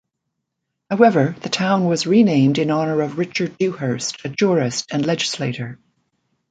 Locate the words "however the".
0.89-1.49